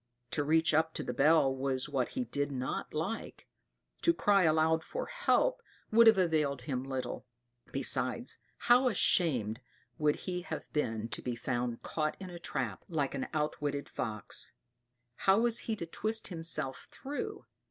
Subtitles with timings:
[0.31, 3.47] To reach up to the bell was what he did not like;
[4.01, 7.27] to cry aloud for help would have availed him little;
[7.71, 9.59] besides, how ashamed
[9.99, 14.53] would he have been to be found caught in a trap, like an outwitted fox!
[15.17, 17.45] How was he to twist himself through!